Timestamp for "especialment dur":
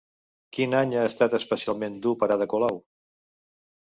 1.39-2.13